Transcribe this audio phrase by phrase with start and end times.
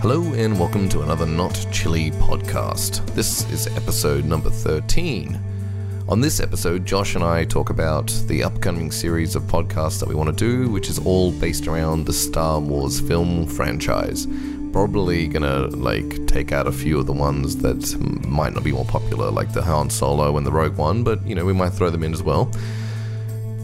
[0.00, 3.04] Hello and welcome to another Not Chilli podcast.
[3.14, 5.38] This is episode number 13.
[6.08, 10.14] On this episode, Josh and I talk about the upcoming series of podcasts that we
[10.14, 14.26] want to do, which is all based around the Star Wars film franchise.
[14.72, 17.94] Probably gonna like take out a few of the ones that
[18.26, 21.34] might not be more popular, like the Han Solo and the Rogue One, but you
[21.34, 22.46] know, we might throw them in as well.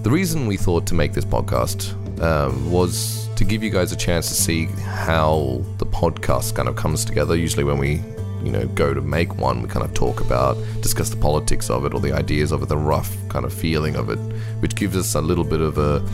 [0.02, 3.96] The reason we thought to make this podcast um, was to give you guys a
[3.96, 7.36] chance to see how the podcast kind of comes together.
[7.36, 8.02] Usually, when we
[8.42, 11.84] you know go to make one, we kind of talk about, discuss the politics of
[11.84, 14.18] it or the ideas of it, the rough kind of feeling of it,
[14.60, 16.04] which gives us a little bit of a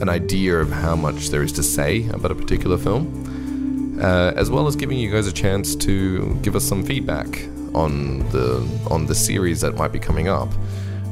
[0.00, 4.50] an idea of how much there is to say about a particular film, uh, as
[4.50, 7.28] well as giving you guys a chance to give us some feedback
[7.74, 10.48] on the on the series that might be coming up.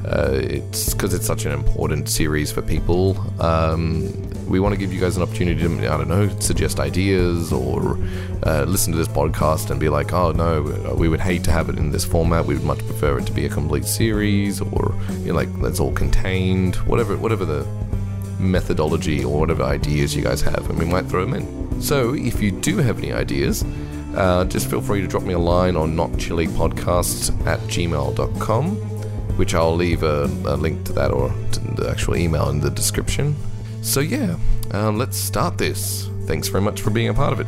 [0.05, 3.16] Uh, it's because it's such an important series for people.
[3.41, 4.10] Um,
[4.48, 7.96] we want to give you guys an opportunity to, I don't know, suggest ideas or
[8.45, 11.68] uh, listen to this podcast and be like, oh no, we would hate to have
[11.68, 12.45] it in this format.
[12.45, 15.80] We would much prefer it to be a complete series or you know, like that's
[15.80, 16.76] all contained.
[16.76, 17.66] Whatever, whatever the
[18.38, 21.80] methodology or whatever ideas you guys have, and we might throw them in.
[21.80, 23.65] So if you do have any ideas.
[24.15, 28.91] Uh, just feel free to drop me a line on notchillipodcasts at gmail.com
[29.37, 32.71] which I'll leave a, a, link to that or to the actual email in the
[32.71, 33.37] description.
[33.83, 34.37] So, yeah,
[34.73, 36.09] um, let's start this.
[36.27, 37.47] Thanks very much for being a part of it.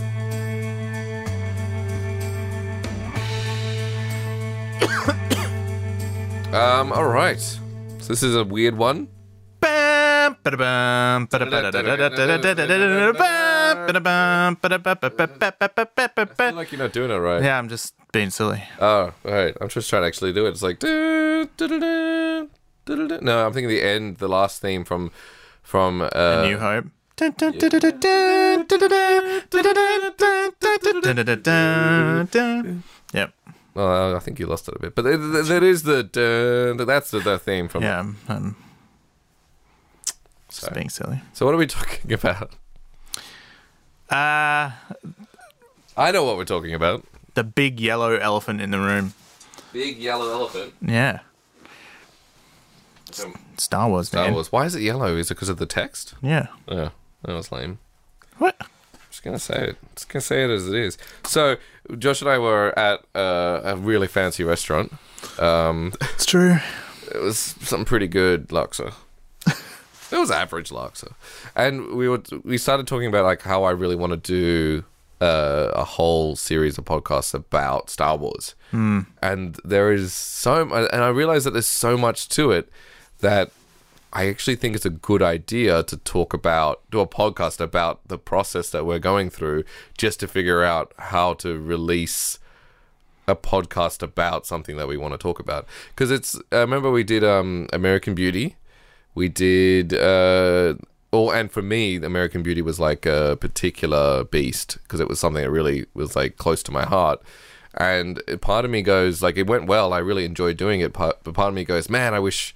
[6.55, 7.41] um, alright.
[7.41, 9.09] So, this is a weird one.
[16.55, 17.43] Like you're not doing it right.
[17.43, 18.63] Yeah, I'm just being silly.
[18.81, 19.57] Oh, right.
[19.61, 20.51] I'm just trying to actually do it.
[20.51, 20.81] It's like.
[20.83, 21.49] No,
[23.47, 25.11] I'm thinking the end, the last theme from
[25.63, 26.87] from uh, New Hope.
[33.15, 33.33] Yep.
[33.75, 36.09] Well, I think you lost it a bit, but that is the
[36.87, 37.83] that's the, the theme from.
[37.83, 38.07] Yeah,
[40.61, 41.21] just being silly.
[41.33, 42.51] So what are we talking about?
[44.11, 44.71] Uh
[45.97, 47.05] I know what we're talking about.
[47.35, 49.15] The big yellow elephant in the room.
[49.73, 50.75] Big yellow elephant.
[50.81, 51.21] Yeah.
[53.59, 54.35] Star Wars, Star man.
[54.35, 54.51] Wars.
[54.51, 55.17] Why is it yellow?
[55.17, 56.15] Is it because of the text?
[56.23, 56.49] Yeah.
[56.69, 56.91] Yeah,
[57.23, 57.79] that was lame.
[58.39, 58.57] What?
[58.61, 58.67] I'm
[59.11, 59.77] just gonna say it.
[59.95, 60.99] Just gonna say it as it is.
[61.25, 61.57] So,
[61.99, 64.93] Josh and I were at uh, a really fancy restaurant.
[65.39, 66.57] Um, it's true.
[67.15, 68.95] It was some pretty good laksa.
[70.15, 71.13] It was average laksa,
[71.55, 74.85] and we were we started talking about like how I really want to do
[75.21, 78.55] uh, a whole series of podcasts about Star Wars.
[78.73, 79.07] Mm.
[79.23, 82.69] And there is so and I realize that there's so much to it
[83.21, 83.51] that
[84.13, 88.19] I actually think it's a good idea to talk about, do a podcast about the
[88.19, 89.65] process that we're going through
[89.99, 92.39] just to figure out how to release
[93.27, 95.67] a podcast about something that we want to talk about.
[95.89, 98.57] Because it's, I remember we did um, American Beauty.
[99.15, 100.75] We did uh,
[101.15, 105.43] well, and for me, American Beauty was like a particular beast because it was something
[105.43, 107.23] that really was like close to my heart.
[107.75, 109.93] And part of me goes like, it went well.
[109.93, 112.55] I really enjoyed doing it, but part of me goes, man, I wish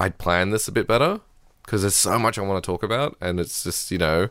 [0.00, 1.20] I'd planned this a bit better
[1.62, 4.28] because there's so much I want to talk about, and it's just you know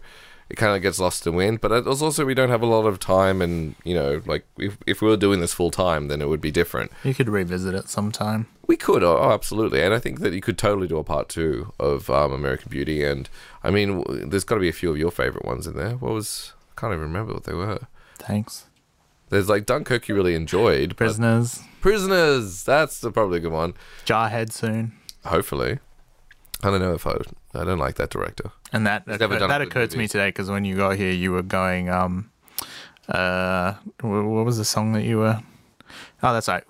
[0.54, 1.62] it kind of gets lost in wind.
[1.62, 4.46] But it was also we don't have a lot of time, and you know, like
[4.60, 6.92] if if we were doing this full time, then it would be different.
[7.04, 8.46] You could revisit it sometime.
[8.68, 11.74] We could, oh, absolutely, and I think that you could totally do a part two
[11.80, 13.04] of um, American Beauty.
[13.04, 13.28] And
[13.64, 15.96] I mean, there's got to be a few of your favorite ones in there.
[15.96, 16.54] What was?
[16.78, 17.88] I can't even remember what they were.
[18.20, 18.68] Thanks.
[19.30, 20.96] There's like Dunkirk you really enjoyed.
[20.96, 21.62] Prisoners.
[21.82, 22.64] Prisoners.
[22.64, 23.74] That's the, probably a good one.
[24.06, 24.94] Jarhead soon.
[25.26, 25.80] Hopefully.
[26.64, 27.18] I don't know if I
[27.54, 28.52] I don't like that director.
[28.72, 31.32] And that that, occurred, that occurred to me today because when you got here, you
[31.32, 31.90] were going.
[31.90, 32.30] Um,
[33.10, 35.42] uh, what was the song that you were?
[36.22, 36.64] Oh, that's right.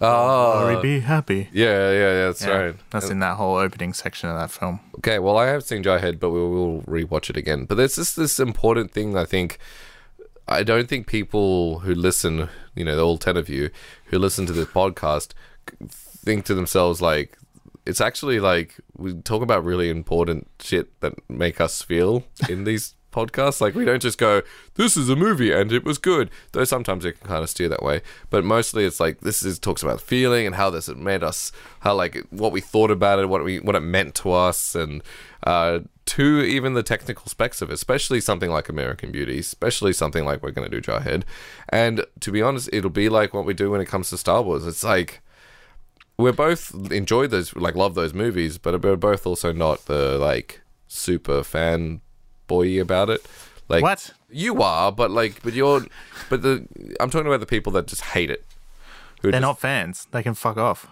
[0.00, 1.48] Oh, Glory be happy.
[1.52, 2.74] Yeah, yeah, yeah that's yeah, right.
[2.90, 4.80] That's in that whole opening section of that film.
[4.98, 7.64] Okay, well, I have seen Jarhead, but we will rewatch it again.
[7.64, 9.58] But there's just this important thing I think.
[10.48, 13.70] I don't think people who listen, you know, all 10 of you
[14.06, 15.32] who listen to this podcast,
[16.26, 17.38] think to themselves, like,
[17.86, 22.96] it's actually like we talk about really important shit that make us feel in these
[23.12, 23.60] podcasts.
[23.60, 24.42] Like we don't just go,
[24.74, 27.68] "This is a movie and it was good." Though sometimes it can kind of steer
[27.68, 31.22] that way, but mostly it's like this is talks about feeling and how this made
[31.22, 34.74] us, how like what we thought about it, what we what it meant to us,
[34.74, 35.02] and
[35.44, 40.24] uh, to even the technical specs of it, especially something like American Beauty, especially something
[40.24, 41.22] like we're going to do Jarhead.
[41.68, 44.42] And to be honest, it'll be like what we do when it comes to Star
[44.42, 44.66] Wars.
[44.66, 45.20] It's like
[46.18, 50.60] we're both enjoyed those, like love those movies, but we're both also not the like
[50.88, 52.00] super fan
[52.46, 53.24] boy about it.
[53.68, 54.10] Like What?
[54.30, 55.84] you are, but like, but you're,
[56.30, 56.66] but the
[57.00, 58.44] I'm talking about the people that just hate it.
[59.22, 60.06] Who They're just- not fans.
[60.10, 60.86] They can fuck off.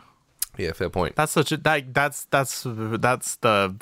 [0.56, 1.17] Yeah, fair point.
[1.17, 3.75] That's such a that, that's that's that's the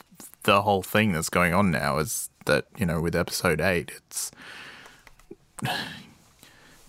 [0.44, 4.30] the whole thing that's going on now is that you know with episode eight it's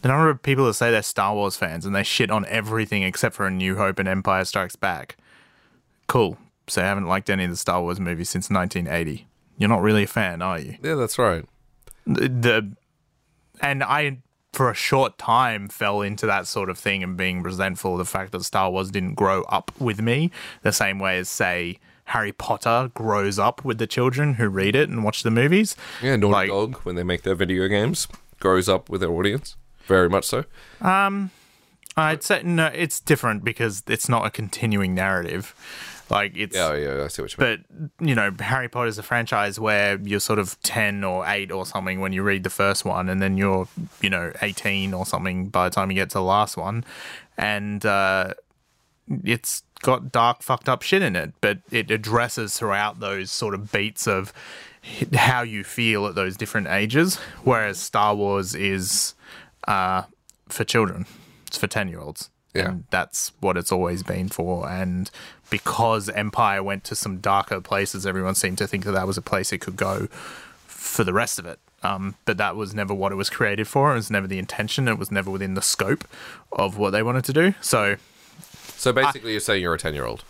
[0.03, 3.01] the number of people that say they're Star Wars fans and they shit on everything
[3.01, 5.17] except for A New Hope and Empire Strikes Back.
[6.07, 6.37] Cool.
[6.67, 9.27] So you haven't liked any of the Star Wars movies since 1980.
[9.57, 10.77] You're not really a fan, are you?
[10.83, 11.45] Yeah, that's right.
[12.05, 12.71] the, the
[13.61, 14.19] and I
[14.51, 18.05] for a short time fell into that sort of thing and being resentful of the
[18.05, 20.29] fact that Star Wars didn't grow up with me
[20.61, 24.89] the same way as say Harry Potter grows up with the children who read it
[24.89, 25.75] and watch the movies.
[26.03, 28.07] Yeah, Naughty Like- Dog when they make their video games
[28.39, 29.55] grows up with their audience.
[29.87, 30.45] Very much so.
[31.95, 35.53] I'd say no, it's different because it's not a continuing narrative.
[36.09, 37.65] Like it's Yeah, yeah, I see what you mean.
[37.97, 41.65] but you know harry potter's a franchise where you're sort of 10 or 8 or
[41.65, 43.67] something when you read the first one and then you're
[44.01, 46.83] you know 18 or something by the time you get to the last one
[47.37, 48.33] and uh,
[49.23, 53.71] it's got dark fucked up shit in it but it addresses throughout those sort of
[53.71, 54.33] beats of
[55.15, 59.15] how you feel at those different ages whereas star wars is
[59.67, 60.03] uh,
[60.49, 61.05] for children
[61.47, 62.69] it's for 10 year olds Yeah.
[62.69, 64.67] and that's what it's always been for.
[64.69, 65.09] And
[65.49, 69.21] because Empire went to some darker places, everyone seemed to think that that was a
[69.21, 70.07] place it could go
[70.65, 71.59] for the rest of it.
[71.83, 73.91] Um, but that was never what it was created for.
[73.91, 74.87] It was never the intention.
[74.87, 76.05] It was never within the scope
[76.53, 77.53] of what they wanted to do.
[77.61, 77.97] So,
[78.77, 80.23] So basically, you're saying you're a ten year old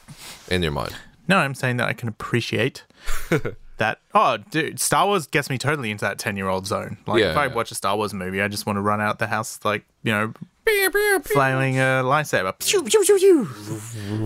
[0.49, 0.95] in your mind.
[1.27, 2.83] no, I'm saying that I can appreciate
[3.77, 3.99] that.
[4.13, 6.97] Oh, dude, Star Wars gets me totally into that 10 year old zone.
[7.07, 7.53] Like, Yeah, if I yeah.
[7.53, 10.11] watch a Star Wars movie, I just want to run out the house, like, you
[10.11, 10.33] know,
[11.23, 12.57] flailing a lightsaber.
[12.59, 13.45] Pew, pew, pew, pew.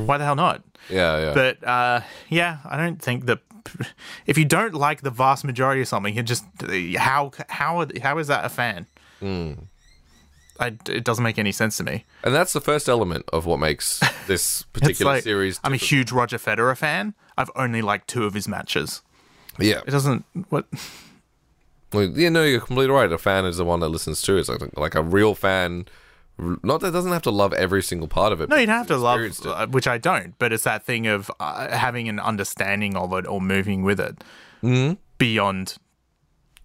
[0.05, 0.63] Why the hell not?
[0.89, 1.33] Yeah, yeah.
[1.33, 3.39] But uh, yeah, I don't think that
[4.25, 6.45] if you don't like the vast majority of something, you just
[6.97, 8.85] how how how is that a fan?
[9.19, 9.53] Hmm.
[10.59, 12.05] I, it doesn't make any sense to me.
[12.23, 15.59] and that's the first element of what makes this particular like series.
[15.63, 17.13] I'm a huge Roger Federer fan.
[17.37, 19.01] I've only liked two of his matches.
[19.59, 19.81] Yeah.
[19.87, 20.65] It doesn't what
[21.93, 23.11] Well, yeah, no, you're completely right.
[23.11, 24.41] A fan is the one that listens to it.
[24.41, 25.85] It's like, like a real fan.
[26.37, 28.49] Not that doesn't have to love every single part of it.
[28.49, 29.43] No, you'd have to love, it.
[29.45, 30.37] uh, which I don't.
[30.37, 34.23] But it's that thing of uh, having an understanding of it or moving with it
[34.61, 34.95] Mm-hmm.
[35.17, 35.77] beyond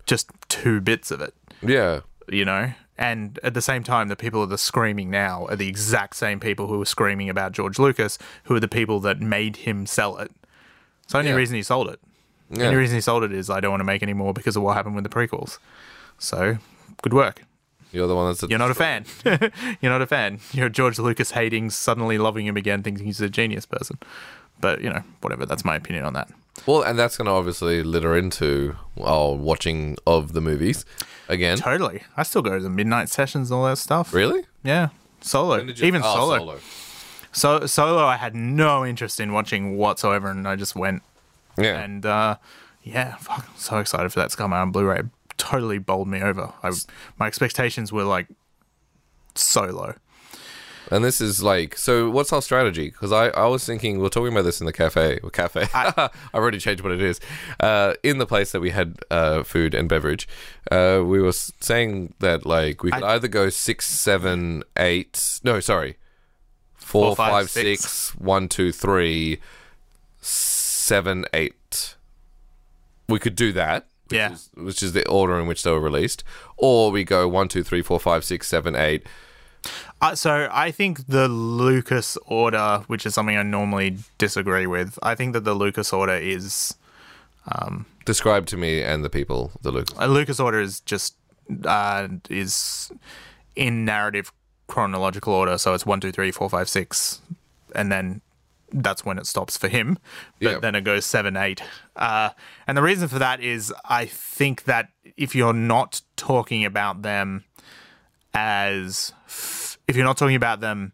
[0.07, 1.35] just two bits of it.
[1.63, 2.73] Yeah, you know.
[2.99, 6.39] And at the same time, the people that are screaming now are the exact same
[6.41, 10.19] people who were screaming about George Lucas, who are the people that made him sell
[10.19, 10.31] it.
[11.05, 11.37] It's the only Yeah.
[11.37, 11.99] reason he sold it.
[12.53, 12.67] The yeah.
[12.67, 14.63] only reason he sold it is I don't want to make any more because of
[14.63, 15.59] what happened with the prequels.
[16.19, 16.59] So,
[17.01, 17.45] good work.
[17.93, 18.43] You're the one that's.
[18.49, 19.07] You're not a fan.
[19.81, 20.39] You're not a fan.
[20.53, 23.99] You're George Lucas hating, suddenly loving him again, thinking he's a genius person.
[24.61, 25.47] But, you know, whatever.
[25.47, 26.31] That's my opinion on that.
[26.67, 30.85] Well, and that's going to obviously litter into our watching of the movies
[31.29, 31.57] again.
[31.57, 32.03] Totally.
[32.17, 34.13] I still go to the midnight sessions and all that stuff.
[34.13, 34.45] Really?
[34.63, 34.91] Yeah.
[35.23, 35.57] Solo.
[35.63, 36.59] You- Even oh, solo.
[37.33, 41.03] So solo, I had no interest in watching whatsoever, and I just went.
[41.59, 41.81] Yeah.
[41.81, 42.37] And uh,
[42.83, 45.01] yeah, fuck, I'm so excited for that to come out on Blu-ray.
[45.01, 45.07] It
[45.39, 46.53] totally bowled me over.
[46.63, 46.73] I,
[47.19, 48.29] my expectations were like
[49.35, 49.95] so low.
[50.91, 52.91] And this is like, so what's our strategy?
[52.91, 55.21] Because I, I was thinking, we are talking about this in the cafe.
[55.23, 55.67] Well, cafe.
[55.73, 57.19] I, have already changed what it is.
[57.61, 60.29] Uh, in the place that we had uh, food and beverage,
[60.71, 65.41] uh, we were saying that like we could either go six, seven, eight.
[65.45, 65.97] No, sorry,
[66.75, 67.83] four, Four, five, five, six.
[67.83, 69.41] six, one, two, three,
[70.83, 71.97] seven, eight.
[73.09, 73.87] We could do that.
[74.09, 74.33] Which Yeah.
[74.33, 76.25] Is, which is the order in which they were released,
[76.57, 79.07] or we go one, two, three, four, five, six, seven, eight.
[80.01, 85.15] Uh, so I think the Lucas order, which is something I normally disagree with, I
[85.15, 86.75] think that the Lucas order is
[88.05, 89.97] Describe to me and the people the Lucas.
[89.99, 91.15] Lucas order is just
[91.65, 92.91] uh, is
[93.55, 94.33] in narrative
[94.67, 95.59] chronological order.
[95.59, 97.21] So it's one, two, three, four, five, six,
[97.75, 98.21] and then
[98.73, 99.99] that's when it stops for him.
[100.41, 100.59] But Yeah.
[100.61, 101.63] then it goes seven, eight.
[101.97, 102.31] Uh,
[102.67, 107.45] and the reason for that is I think that if you're not talking about them
[108.35, 110.93] as f- if you're not talking about them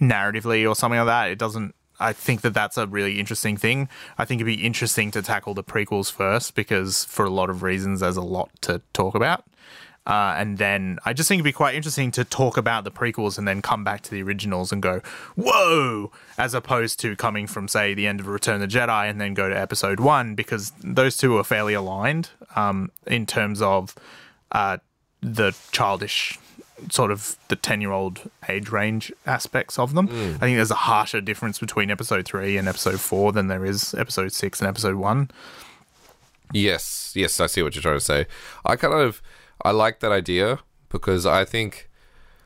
[0.00, 1.74] narratively or something like that, it doesn't.
[1.98, 3.88] I think that that's a really interesting thing.
[4.18, 7.62] I think it'd be interesting to tackle the prequels first because, for a lot of
[7.62, 9.44] reasons, there's a lot to talk about.
[10.06, 13.38] Uh, and then I just think it'd be quite interesting to talk about the prequels
[13.38, 15.00] and then come back to the originals and go,
[15.34, 19.20] whoa, as opposed to coming from, say, the end of Return of the Jedi and
[19.20, 23.96] then go to episode one, because those two are fairly aligned um, in terms of
[24.52, 24.78] uh,
[25.20, 26.38] the childish
[26.90, 30.08] sort of the 10 year old age range aspects of them.
[30.08, 33.94] I think there's a harsher difference between episode three and episode four than there is
[33.94, 35.30] episode six and episode one.
[36.52, 38.26] Yes, yes, I see what you're trying to say.
[38.64, 39.20] I kind of
[39.64, 40.60] I like that idea
[40.90, 41.88] because I think,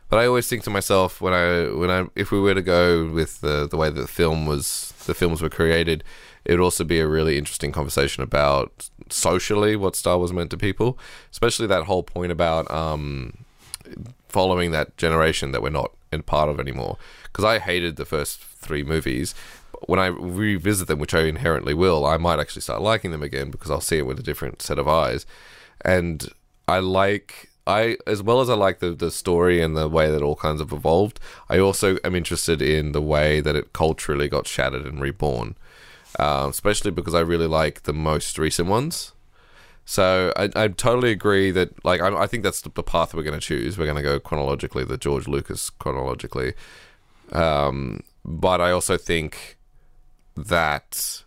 [0.09, 3.07] but I always think to myself when I when I if we were to go
[3.07, 6.05] with the the way that the film was the films were created,
[6.45, 10.57] it would also be a really interesting conversation about socially what Star Wars meant to
[10.57, 10.99] people,
[11.31, 13.45] especially that whole point about um,
[14.29, 16.97] following that generation that we're not in part of anymore.
[17.25, 19.35] Because I hated the first three movies.
[19.87, 23.50] When I revisit them, which I inherently will, I might actually start liking them again
[23.50, 25.25] because I'll see it with a different set of eyes.
[25.83, 26.29] And
[26.70, 30.22] I like I as well as I like the the story and the way that
[30.22, 31.20] all kinds of evolved.
[31.48, 35.56] I also am interested in the way that it culturally got shattered and reborn,
[36.18, 39.12] uh, especially because I really like the most recent ones.
[39.84, 43.24] So I, I totally agree that like I, I think that's the, the path we're
[43.24, 43.76] going to choose.
[43.76, 46.54] We're going to go chronologically, the George Lucas chronologically.
[47.32, 49.56] Um, but I also think
[50.36, 51.24] that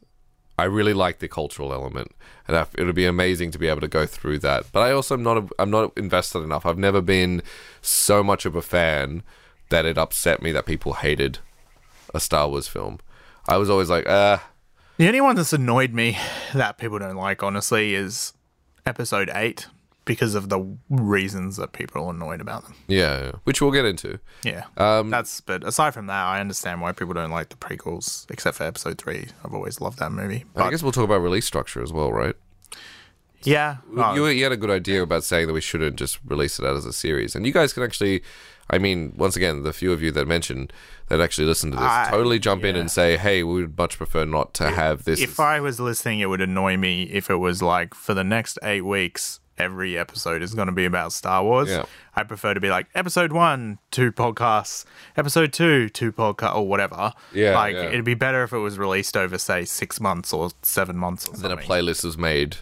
[0.64, 2.16] I really like the cultural element,
[2.48, 4.72] and I, it would be amazing to be able to go through that.
[4.72, 6.66] But I also am not a, I'm not invested enough.
[6.66, 7.42] I've never been
[7.82, 9.24] so much of a fan
[9.72, 11.40] that it upset me that people hated
[12.14, 13.02] a Star Wars film.
[13.46, 14.42] I was always like, ah,
[14.96, 16.18] The only one that's annoyed me
[16.54, 18.32] that people don't like, honestly, is
[18.86, 19.68] episode 8
[20.06, 22.76] because of the reasons that people are annoyed about them.
[22.88, 24.20] yeah, yeah, which we'll get into.
[24.44, 24.66] Yeah.
[24.78, 28.58] Um, That's but aside from that, I understand why people don't like the prequels, except
[28.58, 29.28] for episode 3.
[29.46, 30.46] I've always loved that movie.
[30.56, 32.36] I guess we'll talk about release structure as well, right?
[33.44, 33.78] yeah.
[33.98, 36.66] oh, you, you had a good idea about saying that we shouldn't just release it
[36.66, 38.24] out as a series, and you guys can actually.
[38.70, 40.72] I mean, once again, the few of you that mentioned
[41.10, 43.98] that actually listen to this I- totally jump in and say, "Hey, we would much
[43.98, 47.36] prefer not to have this." if I was listening, it would annoy me if it
[47.36, 51.44] was like for the next eight weeks, every episode is going to be about Star
[51.44, 51.70] Wars.
[51.70, 51.86] Yeah.
[52.16, 54.86] I prefer to be like episode one, two podcasts,
[55.18, 57.14] episode two, two podcast, or whatever.
[57.34, 57.84] Yeah, like yeah.
[57.90, 61.38] it'd be better if it was released over say six months or seven months or
[61.38, 62.58] then a playlist is made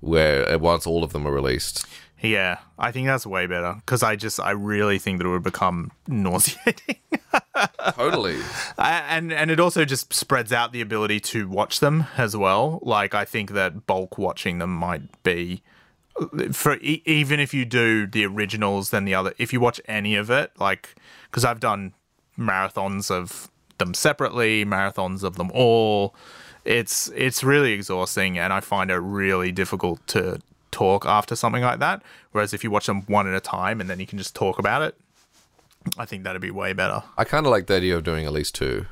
[0.00, 1.86] where at once all of them are released.
[2.20, 5.42] yeah, I think that's way better because I just I really think that it would
[5.42, 6.96] become nauseating.
[7.94, 8.38] Totally.
[8.78, 12.80] I- and and it also just spreads out the ability to watch them as well.
[12.82, 15.62] Like I think that bulk watching them might be
[16.52, 19.34] for e- even if you do the originals, then the other.
[19.38, 20.94] If you watch any of it, like
[21.30, 21.92] because I've done
[22.38, 26.14] marathons of them separately, marathons of them all.
[26.64, 30.40] It's it's really exhausting, and I find it really difficult to
[30.70, 32.02] talk after something like that.
[32.32, 34.58] Whereas if you watch them one at a time and then you can just talk
[34.58, 34.96] about it,
[35.98, 37.02] I think that'd be way better.
[37.16, 38.86] I kind of like the idea of doing at least two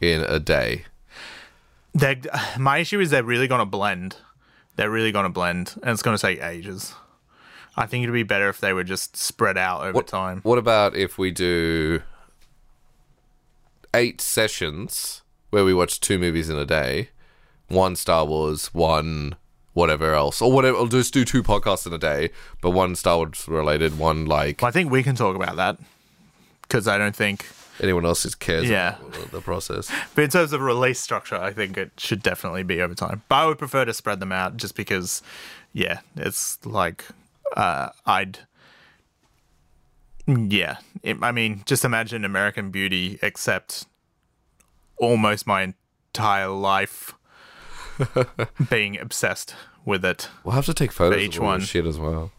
[0.00, 0.84] in a day.
[1.92, 2.16] They're,
[2.58, 4.16] my issue is they're really going to blend.
[4.80, 6.94] They're really going to blend, and it's going to take ages.
[7.76, 10.40] I think it'd be better if they were just spread out over time.
[10.40, 12.00] What about if we do
[13.92, 15.20] eight sessions
[15.50, 17.10] where we watch two movies in a day,
[17.68, 19.36] one Star Wars, one
[19.74, 20.78] whatever else, or whatever.
[20.78, 22.30] I'll just do two podcasts in a day,
[22.62, 25.76] but one Star Wars related, one like Well, I think we can talk about that
[26.62, 27.44] because I don't think.
[27.80, 28.96] Anyone else who cares Yeah.
[28.98, 29.90] about the process.
[30.14, 33.22] But in terms of release structure, I think it should definitely be over time.
[33.28, 35.22] But I would prefer to spread them out just because,
[35.72, 37.04] yeah, it's like
[37.56, 38.40] uh, I'd.
[40.26, 43.86] Yeah, it, I mean, just imagine American Beauty, except
[44.96, 45.74] almost my
[46.12, 47.14] entire life
[48.70, 50.28] being obsessed with it.
[50.44, 51.60] We'll have to take photos each of all one.
[51.60, 52.30] shit as well.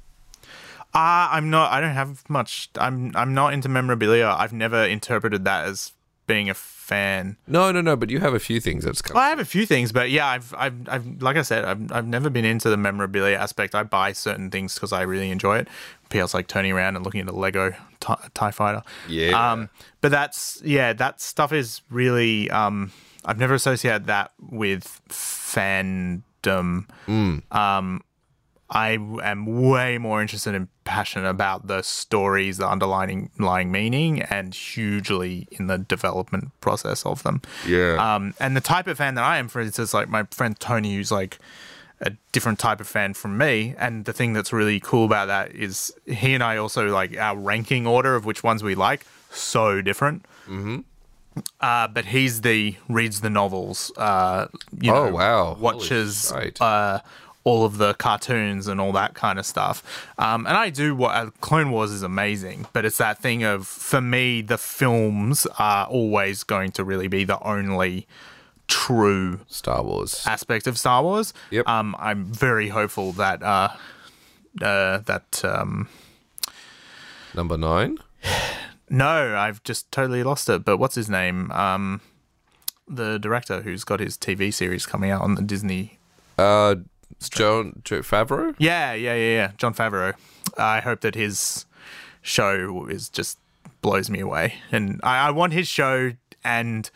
[0.94, 1.72] Uh, I'm not.
[1.72, 2.70] I don't have much.
[2.78, 3.12] I'm.
[3.16, 4.36] I'm not into memorabilia.
[4.38, 5.94] I've never interpreted that as
[6.28, 7.38] being a fan.
[7.48, 7.96] No, no, no.
[7.96, 9.16] But you have a few things that's come.
[9.16, 12.08] I have a few things, but yeah, I've, I've, I've like I said, I've, I've
[12.08, 13.74] never been into the memorabilia aspect.
[13.76, 15.68] I buy certain things because I really enjoy it.
[16.10, 18.82] PS like turning around and looking at a Lego Tie, TIE Fighter.
[19.08, 19.52] Yeah.
[19.52, 19.70] Um,
[20.02, 22.50] but that's yeah, that stuff is really.
[22.52, 22.92] Um,
[23.24, 26.86] I've never associated that with fandom.
[27.52, 28.02] Um,
[28.72, 34.56] I am way more interested and passionate about the stories, the underlying lying meaning, and
[34.56, 37.42] hugely in the development process of them.
[37.68, 37.96] Yeah.
[38.16, 40.96] Um, and the type of fan that I am, for instance, like my friend Tony,
[40.96, 41.38] who's like
[42.00, 43.76] a different type of fan from me.
[43.78, 47.38] And the thing that's really cool about that is he and I also like our
[47.38, 50.26] ranking order of which ones we like, so different.
[50.48, 50.80] Mm-hmm.
[51.60, 53.92] Uh, but he's the reads the novels.
[53.98, 54.48] Uh,
[54.80, 55.56] you Oh, wow.
[55.56, 56.60] Watches shite.
[56.62, 57.00] uh,
[57.44, 59.84] all of the cartoons and all that kind of stuff.
[60.18, 63.68] Um, and I do what uh, Clone Wars is amazing, but it's that thing of
[63.68, 68.08] for me, the films are always going to really be the only
[68.68, 70.24] true Star Wars.
[70.28, 71.34] aspect of Star Wars.
[71.50, 71.68] Yep.
[71.68, 73.70] Um, I'm very hopeful that uh,
[74.62, 75.88] uh, that um,
[77.34, 77.98] Number nine.
[78.90, 80.66] no, I've just totally lost it.
[80.66, 81.52] But what's his name?
[81.52, 82.02] Um,
[82.88, 85.98] the director who's got his TV series coming out on the Disney.
[86.38, 86.76] Uh,
[87.30, 88.56] Jon Favreau.
[88.58, 89.52] Yeah, yeah, yeah, yeah.
[89.58, 90.14] Jon Favreau.
[90.58, 91.66] I hope that his
[92.22, 93.38] show is just
[93.82, 96.12] blows me away, and I, I want his show
[96.44, 96.90] and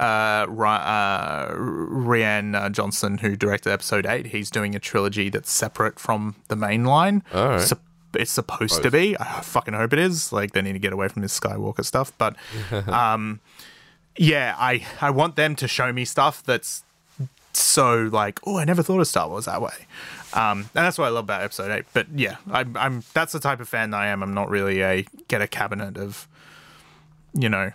[0.00, 4.26] uh, uh, Rian uh, Johnson, who directed episode eight.
[4.26, 7.22] He's doing a trilogy that's separate from the main line.
[7.32, 7.60] Right.
[7.60, 7.80] Sup-
[8.14, 9.16] it's supposed to be.
[9.18, 10.32] I fucking hope it is.
[10.32, 12.36] Like they need to get away from this Skywalker stuff, but
[12.88, 13.40] um,
[14.16, 16.84] yeah, I I want them to show me stuff that's
[17.56, 19.74] so like, oh, I never thought of Star Wars that way.
[20.32, 21.84] Um, and that's what I love about Episode Eight.
[21.92, 24.22] But yeah, I'm, I'm that's the type of fan I am.
[24.22, 26.28] I'm not really a get a cabinet of,
[27.32, 27.72] you know,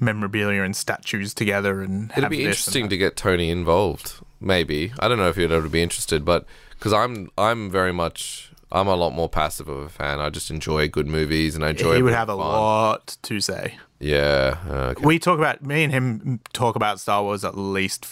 [0.00, 2.12] memorabilia and statues together and.
[2.16, 4.14] It'd be interesting to get Tony involved.
[4.40, 8.52] Maybe I don't know if he'd ever be interested, but because I'm I'm very much
[8.72, 10.18] I'm a lot more passive of a fan.
[10.18, 11.96] I just enjoy good movies and I enjoy.
[11.96, 12.38] He would have a fun.
[12.38, 13.78] lot to say.
[13.98, 14.58] Yeah.
[14.66, 15.04] Okay.
[15.04, 18.04] We talk about me and him talk about Star Wars at least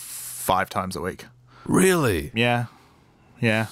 [0.45, 1.25] five times a week.
[1.67, 2.67] Really, Yeah,
[3.41, 3.67] yeah,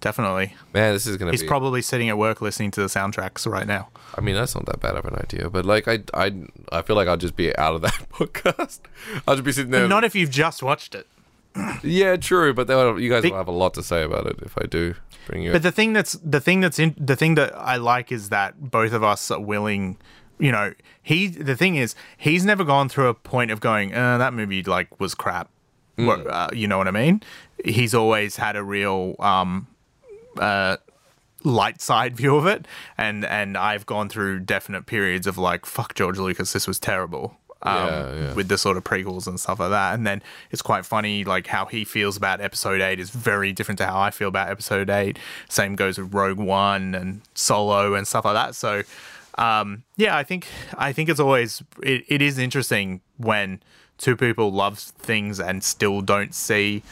[0.00, 0.54] definitely.
[0.74, 1.48] man, this is gonna He's be.
[1.48, 3.88] probably sitting at work listening to the soundtracks right now.
[4.14, 6.32] I mean, that's not that bad of an idea, but like, I I
[6.70, 8.80] I feel like I'd just be out of that podcast.
[9.26, 9.88] I'll just be sitting there.
[9.88, 11.06] Not if you've just watched it.
[11.82, 12.68] yeah, true, but
[13.00, 14.94] you guys Big- will have a lot to say about it if I do
[15.26, 15.52] bring you.
[15.52, 18.70] But the thing that's the thing that's in the thing that I like is that
[18.70, 19.96] both of us are willing.
[20.38, 24.18] You know, he the thing is he's never gone through a point of going, uh,
[24.18, 25.48] that movie like was crap.
[25.98, 27.22] Wha- Uh, you know what I mean?
[27.64, 29.66] He's always had a real um,
[30.38, 30.76] uh,
[31.42, 32.66] light side view of it,
[32.98, 37.38] and and I've gone through definite periods of like, fuck George Lucas, this was terrible.
[37.62, 38.32] Um, Yeah, yeah.
[38.34, 41.46] With the sort of prequels and stuff like that, and then it's quite funny, like
[41.46, 44.90] how he feels about Episode Eight is very different to how I feel about Episode
[44.90, 45.18] Eight.
[45.48, 48.54] Same goes with Rogue One and Solo and stuff like that.
[48.54, 48.82] So,
[49.38, 53.62] um, yeah, I think I think it's always it, it is interesting when
[53.98, 56.82] two people love things and still don't see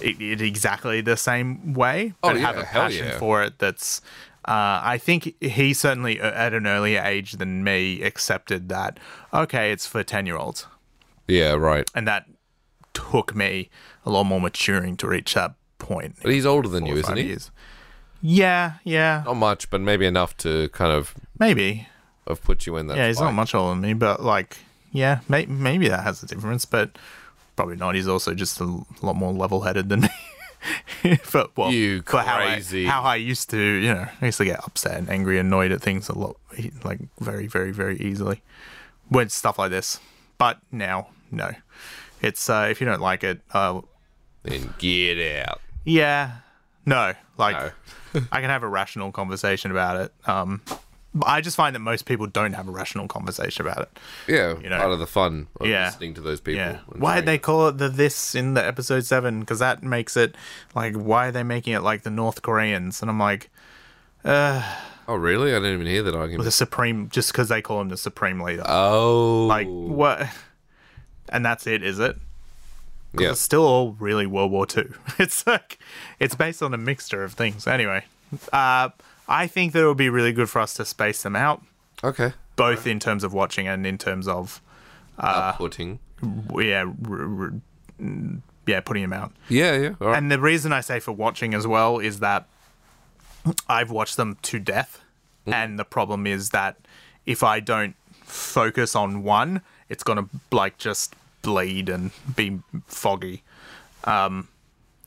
[0.00, 3.18] it, it exactly the same way, Oh, but yeah, have a passion yeah.
[3.18, 3.58] for it.
[3.58, 4.00] That's
[4.46, 8.98] uh, I think he certainly uh, at an earlier age than me accepted that
[9.32, 10.66] okay, it's for ten year olds,
[11.28, 11.88] yeah, right.
[11.94, 12.26] and that
[12.94, 13.70] took me
[14.04, 16.16] a lot more maturing to reach that point.
[16.22, 17.24] But he's older than you, isn't he?
[17.24, 17.50] years.
[18.24, 21.88] Yeah, yeah, Not much, but maybe enough to kind of maybe.
[22.28, 22.96] have put you in that.
[22.96, 24.58] Yeah, he's not much older than me, but like,
[24.92, 26.96] yeah, may- maybe that has a difference, but
[27.56, 27.96] probably not.
[27.96, 28.64] He's also just a
[29.02, 30.00] lot more level-headed than
[31.04, 31.18] me.
[31.32, 32.84] but well, You for how I, crazy.
[32.86, 35.82] how I used to, you know, I used to get upset and angry, annoyed at
[35.82, 36.36] things a lot,
[36.84, 38.40] like very, very, very easily
[39.10, 39.98] with stuff like this.
[40.38, 41.50] But now, no,
[42.20, 43.80] it's uh, if you don't like it, uh,
[44.44, 45.60] Then get out.
[45.84, 46.36] yeah,
[46.86, 47.56] no, like
[48.14, 48.22] No.
[48.32, 50.12] I can have a rational conversation about it.
[50.28, 50.60] Um,
[51.26, 53.98] I just find that most people don't have a rational conversation about it.
[54.26, 54.78] Yeah, You know.
[54.78, 55.86] part of the fun of Yeah.
[55.86, 56.60] listening to those people.
[56.62, 56.78] Yeah.
[56.86, 59.40] Why did they call it the this in the episode seven?
[59.40, 60.34] Because that makes it
[60.74, 63.02] like why are they making it like the North Koreans?
[63.02, 63.50] And I'm like
[64.24, 64.62] uh,
[65.08, 65.50] Oh, really?
[65.52, 66.44] I didn't even hear that argument.
[66.44, 68.62] the supreme just because they call him the supreme leader.
[68.66, 70.28] Oh, like what?
[71.28, 72.16] And that's it, is it?
[73.18, 73.30] Yeah.
[73.30, 74.94] It's still all really World War Two.
[75.18, 75.78] It's like
[76.18, 77.66] it's based on a mixture of things.
[77.66, 78.04] Anyway,
[78.52, 78.90] uh,
[79.28, 81.62] I think that it would be really good for us to space them out,
[82.02, 82.32] Okay.
[82.56, 84.60] both in terms of watching and in terms of
[85.18, 85.98] Uh, putting.
[86.54, 87.52] yeah, r- r-
[88.00, 89.32] mm, yeah, putting them out.
[89.48, 89.94] Yeah, yeah.
[90.00, 90.16] Right.
[90.16, 92.46] And the reason I say for watching as well is that
[93.68, 95.00] I've watched them to death.
[95.46, 96.76] And the problem is that
[97.26, 103.42] if I don't focus on one, it's to like just bleed and be foggy.
[104.04, 104.48] Um,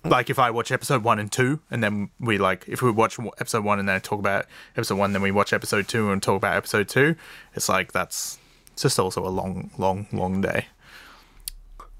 [0.04, 3.17] like if I watch episode one and two, and then we like, if we watch
[3.39, 4.45] episode one and then talk about
[4.76, 7.15] episode one, then we watch episode two and talk about episode two,
[7.56, 8.38] it's like that's
[8.74, 10.67] it's just also a long, long, long day.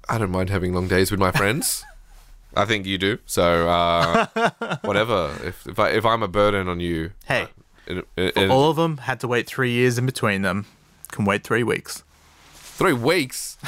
[0.08, 1.84] I don't mind having long days with my friends.
[2.54, 3.18] I think you do.
[3.26, 4.26] So uh,
[4.82, 5.34] whatever.
[5.42, 7.48] If if I if I'm a burden on you, Hey,
[7.86, 10.66] in, in, in all of them had to wait three years in between them.
[11.10, 12.02] Can wait three weeks.
[12.54, 13.58] three weeks,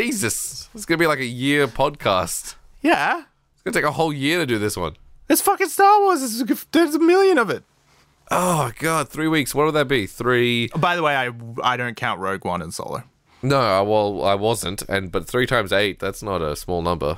[0.00, 2.56] Jesus, it's gonna be like a year podcast.
[2.82, 3.20] Yeah,
[3.54, 4.94] It's gonna take a whole year to do this one.
[5.26, 6.22] it's fucking Star Wars.
[6.22, 7.64] It's, there's a million of it.
[8.30, 9.54] Oh god, three weeks.
[9.54, 10.06] What would that be?
[10.06, 10.68] Three?
[10.76, 11.30] By the way, I
[11.62, 13.04] I don't count Rogue One and Solo.
[13.42, 14.82] No, I- well, I wasn't.
[14.82, 17.16] And but three times eight, that's not a small number.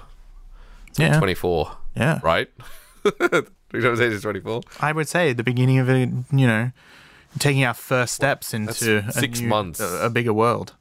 [0.96, 2.20] Yeah, Twenty-four, yeah.
[2.22, 2.48] right?
[3.02, 4.60] three times eight is twenty-four.
[4.78, 6.10] I would say the beginning of it.
[6.30, 6.70] You know,
[7.40, 9.80] taking our first steps into a six new- months.
[9.80, 10.74] a, a bigger world.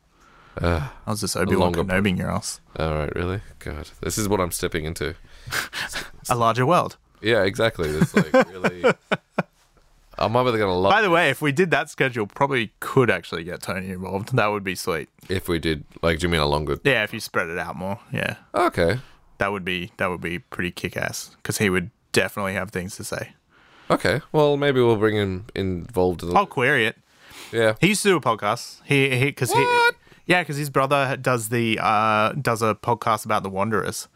[0.61, 2.59] Uh, I was just Obi Wan Kenobi your ass.
[2.77, 3.41] all right, really?
[3.59, 5.15] God, this is what I'm stepping into.
[6.29, 6.97] A larger world.
[7.21, 7.89] Yeah, exactly.
[7.89, 8.83] It's like really.
[10.19, 13.43] I'm either gonna love By the way, if we did that schedule, probably could actually
[13.43, 14.35] get Tony involved.
[14.35, 15.09] That would be sweet.
[15.29, 16.19] if we did like.
[16.19, 16.77] Do you mean a longer?
[16.83, 17.99] Yeah, if you spread it out more.
[18.11, 18.37] Yeah.
[18.55, 18.99] Okay.
[19.37, 22.95] that would be that would be pretty kick ass because he would definitely have things
[22.97, 23.33] to say.
[23.91, 26.23] Okay, well maybe we'll bring him involved.
[26.23, 26.97] In the, I'll query it.
[27.51, 27.75] yeah.
[27.79, 28.81] He used to do a podcast.
[28.85, 29.63] He he because he?
[30.27, 34.07] Yeah because his brother does the uh does a podcast about the Wanderers.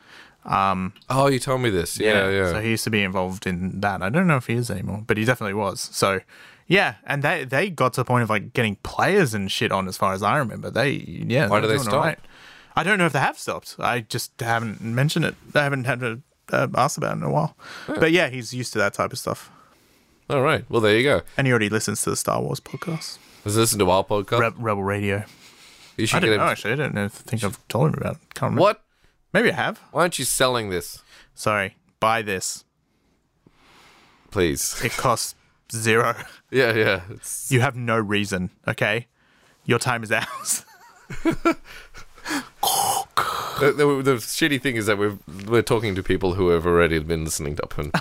[0.45, 2.00] Oh, you told me this.
[2.00, 2.52] Yeah, yeah.
[2.52, 4.02] So he used to be involved in that.
[4.02, 5.80] I don't know if he is anymore, but he definitely was.
[5.80, 6.19] So
[6.67, 9.88] yeah, and they they got to the point of like getting players and shit on
[9.88, 10.69] as far as I remember.
[10.71, 11.47] They yeah.
[11.47, 11.93] Why they're they stop?
[11.93, 12.19] alright.
[12.76, 13.76] I don't know if they have stopped.
[13.80, 15.36] I just haven't mentioned it.
[15.54, 16.21] I haven't had to
[16.54, 17.58] uh, ask about it in a while.
[17.88, 19.52] But yeah, he's used to that type of stuff,
[20.30, 20.63] All right.
[20.69, 21.21] Well, there you go.
[21.36, 24.39] and he already listens to the Star Wars podcast, Let's listen to our podcast.
[24.39, 25.26] Re- Rebel Radio.
[26.02, 26.44] You I should don't get know.
[26.44, 26.50] him.
[26.50, 27.06] Actually, I don't know.
[27.06, 28.16] if- think I've told him about.
[28.16, 28.22] it.
[28.34, 28.62] Can't remember.
[28.62, 28.84] What?
[29.34, 29.80] Maybe I have.
[29.92, 31.02] Why aren't you selling this,
[31.34, 31.76] Sorry.
[32.00, 32.66] Buy this.
[34.32, 34.82] please?
[34.84, 35.36] It costs
[35.72, 36.16] zero.
[36.52, 37.02] yeah, yeah.
[37.10, 39.08] It's, You have no reason, okay?
[39.66, 40.66] Your time is ours.
[43.62, 47.00] the, the, the shitty thing is that we're we're talking to people who have already
[47.00, 47.91] been listening up and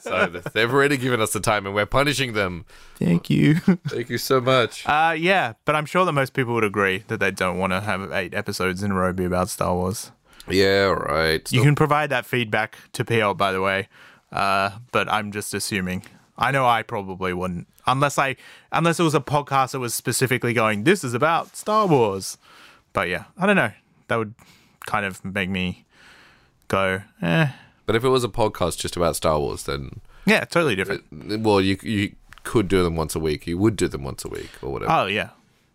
[0.00, 2.64] so they've already given us the time and we're punishing them.
[2.96, 3.54] Thank you.
[3.88, 4.86] Thank you so much.
[4.86, 7.80] Uh, yeah, but I'm sure that most people would agree that they don't want to
[7.80, 10.12] have eight episodes in a row be about Star Wars.
[10.48, 11.50] yeah, right.
[11.52, 13.88] You can provide that feedback to PL, by the way,
[14.30, 16.02] uh, but I'm just assuming.
[16.38, 18.36] I know I probably wouldn't, unless I,
[18.72, 22.38] unless it was a podcast that was specifically going, "This is about Star Wars."
[22.92, 23.72] But yeah, I don't know.
[24.12, 24.34] That would
[24.84, 25.86] kind of make me
[26.68, 27.48] go, eh.
[27.86, 31.04] But if it was a podcast just about Star Wars, then Yeah, totally different.
[31.40, 33.46] well, you you could do them once a week.
[33.46, 34.92] You would do them once a week or whatever.
[34.92, 35.30] Oh yeah,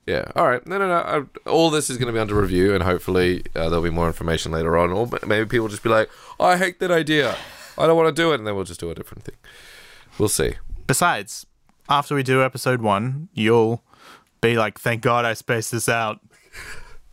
[0.06, 0.32] Yeah.
[0.36, 0.63] All right.
[0.67, 0.97] No, no, no.
[1.45, 4.06] I, all this is going to be under review, and hopefully uh, there'll be more
[4.06, 4.91] information later on.
[4.91, 6.08] Or maybe people just be like,
[6.39, 7.36] "I hate that idea.
[7.76, 9.36] I don't want to do it," and then we'll just do a different thing.
[10.19, 10.54] We'll see.
[10.86, 11.47] Besides,
[11.89, 13.82] after we do episode one, you'll
[14.41, 16.19] be like, "Thank God I spaced this out."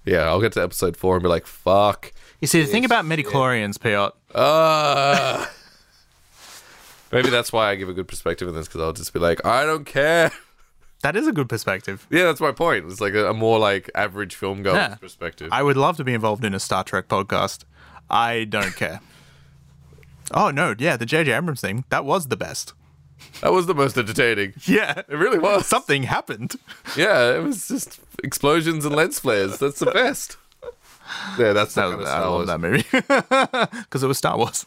[0.05, 3.05] Yeah, I'll get to episode four and be like, "Fuck." You see, the thing about
[3.05, 5.47] midichlorians, Piot, Uh,
[7.13, 9.45] maybe that's why I give a good perspective in this because I'll just be like,
[9.47, 10.31] "I don't care."
[11.03, 12.07] that is a good perspective.
[12.11, 12.87] Yeah, that's my point.
[12.91, 14.95] It's like a, a more like average film goer's Yeah.
[14.97, 15.49] perspective.
[15.53, 17.65] I would love to be involved in a Star Trek podcast.
[18.11, 19.01] I don't care.
[20.33, 21.33] Oh no, yeah, the J.J.
[21.33, 22.73] Abrams thing that was the best.
[23.43, 24.55] that was the most entertaining.
[24.65, 25.67] Yeah, It really was.
[25.67, 26.55] something happened.
[26.97, 29.59] Yeah, it was just explosions and lens flares.
[29.59, 30.37] That's the best.
[31.39, 32.85] Yeah, that's That kind of I love that movie
[33.83, 34.67] because it was Star Wars.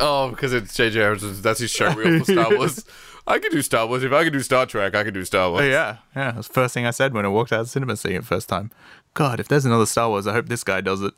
[0.00, 1.00] Oh, because it's J.J.
[1.00, 1.40] Abrams.
[1.42, 2.84] That's his showreel for Star Wars.
[3.26, 4.02] I could do Star Wars.
[4.02, 5.62] If I could do Star Trek, I could do Star Wars.
[5.62, 6.36] Oh, yeah, yeah.
[6.36, 8.24] Was the first thing I said when I walked out of the cinema seeing it
[8.24, 8.72] first time.
[9.14, 11.14] God, if there's another Star Wars, I hope this guy does it.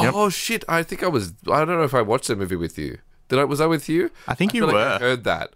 [0.00, 0.14] Yep.
[0.16, 0.64] Oh shit!
[0.68, 1.34] I think I was.
[1.50, 2.98] I don't know if I watched that movie with you.
[3.28, 3.44] Did I?
[3.44, 4.10] Was I with you?
[4.26, 4.98] I think you feel like I were.
[5.00, 5.52] heard that.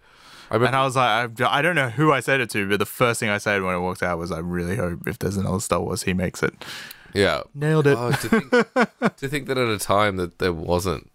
[0.49, 0.67] I remember.
[0.67, 2.85] And I was like, I, I don't know who I said it to, but the
[2.85, 5.59] first thing I said when I walked out was, I really hope if there's another
[5.59, 6.53] Star Wars, he makes it.
[7.13, 7.41] yeah.
[7.53, 7.97] Nailed it.
[7.97, 8.49] Oh, to think,
[9.17, 11.11] to think that at a time that there wasn't,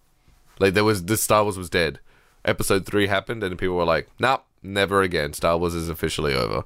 [0.58, 1.98] like there was, this Star Wars was dead.
[2.44, 5.32] Episode three happened, and people were like, "Nope, never again.
[5.32, 6.64] Star Wars is officially over."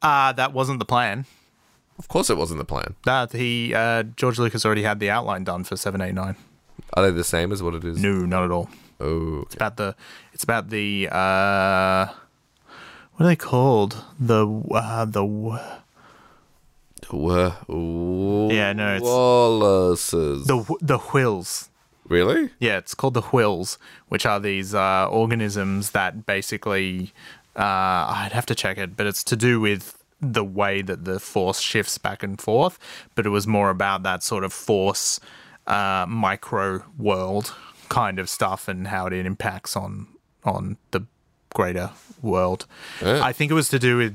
[0.00, 1.26] Uh, that wasn't the plan.
[1.98, 2.94] Of course, it wasn't the plan.
[3.04, 6.36] That he, uh, George Lucas already had the outline done for 789.
[6.94, 8.00] Are they the same as what it is?
[8.00, 8.68] No, not at all.
[9.00, 9.94] Oh, It's about the,
[10.32, 12.06] it's about the, uh,
[13.14, 14.04] what are they called?
[14.18, 15.78] The, uh, the, Wha-
[17.70, 20.46] ooh, Yeah, no, it's- Wallaces.
[20.46, 21.68] the, the Whills.
[22.08, 22.50] really?
[22.58, 23.76] Yeah, it's called the Whills,
[24.08, 27.12] which are these uh, organisms that basically,
[27.56, 31.18] uh, I'd have to check it, but it's to do with the way that the
[31.18, 32.78] force shifts back and forth.
[33.14, 35.18] But it was more about that sort of force
[35.66, 37.54] uh, micro world
[37.92, 40.06] kind of stuff and how it impacts on
[40.44, 41.02] on the
[41.52, 41.90] greater
[42.22, 42.66] world.
[43.02, 43.20] Yeah.
[43.22, 44.14] I think it was to do with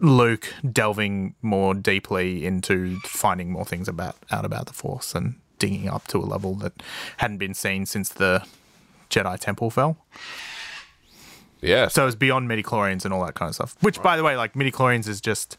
[0.00, 5.88] Luke delving more deeply into finding more things about out about the Force and digging
[5.88, 6.82] up to a level that
[7.16, 8.46] hadn't been seen since the
[9.08, 9.96] Jedi Temple fell.
[11.60, 11.88] Yeah.
[11.88, 13.76] So it was beyond midichlorians and all that kind of stuff.
[13.80, 15.56] Which, by the way, like midichlorians is just.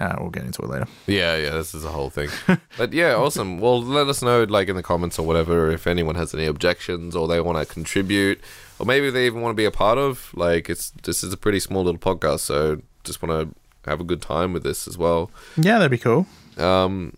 [0.00, 0.86] Uh, we'll get into it later.
[1.08, 2.28] Yeah, yeah, this is a whole thing.
[2.78, 3.58] but yeah, awesome.
[3.58, 7.16] Well, let us know, like in the comments or whatever, if anyone has any objections
[7.16, 8.40] or they want to contribute,
[8.78, 10.30] or maybe they even want to be a part of.
[10.34, 14.04] Like, it's this is a pretty small little podcast, so just want to have a
[14.04, 15.32] good time with this as well.
[15.56, 16.26] Yeah, that'd be cool.
[16.58, 17.14] Um,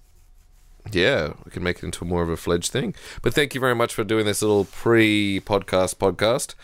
[0.93, 2.95] yeah, we can make it into more of a fledged thing.
[3.23, 6.55] But thank you very much for doing this little pre-podcast podcast,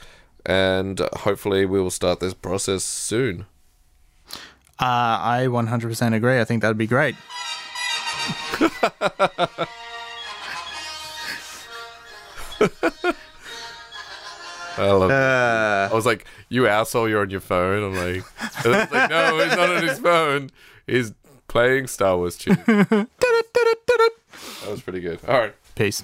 [0.47, 3.47] and hopefully we will start this process soon.
[4.79, 6.41] Uh, I 100% agree.
[6.41, 7.17] I think that'd be great.
[14.79, 15.11] I love.
[15.11, 17.09] Uh, I was like, "You asshole!
[17.09, 18.25] You're on your phone." I'm like,
[18.67, 20.51] like "No, he's not on his phone.
[20.87, 21.13] He's
[21.49, 22.59] playing Star Wars tune."
[24.63, 25.21] That was pretty good.
[25.29, 25.55] All right.
[25.77, 26.03] Peace.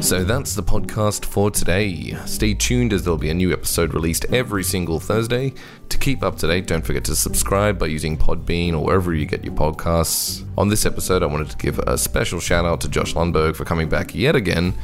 [0.00, 2.16] So that's the podcast for today.
[2.26, 5.52] Stay tuned as there'll be a new episode released every single Thursday.
[5.88, 9.26] To keep up to date, don't forget to subscribe by using Podbean or wherever you
[9.26, 10.44] get your podcasts.
[10.56, 13.64] On this episode, I wanted to give a special shout out to Josh Lundberg for
[13.64, 14.74] coming back yet again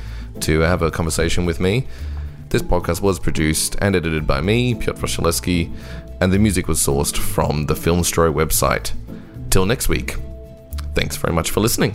[0.41, 1.87] to have a conversation with me.
[2.49, 5.73] This podcast was produced and edited by me, Piotr Shaleski,
[6.21, 8.93] and the music was sourced from the Filmstro website.
[9.51, 10.17] Till next week,
[10.95, 11.95] thanks very much for listening.